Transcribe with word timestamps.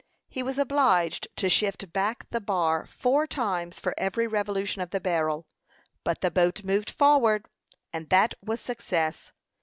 He 0.29 0.41
was 0.41 0.57
obliged 0.57 1.27
to 1.35 1.47
shift 1.47 1.93
back 1.93 2.27
the 2.31 2.41
bar 2.41 2.87
four 2.87 3.27
times 3.27 3.79
for 3.79 3.93
every 3.99 4.25
revolution 4.25 4.81
of 4.81 4.89
the 4.89 4.99
barrel. 4.99 5.45
But 6.03 6.21
the 6.21 6.31
boat 6.31 6.63
moved 6.63 6.89
forward, 6.89 7.45
and 7.93 8.09
that 8.09 8.33
was 8.43 8.59
success. 8.61 9.31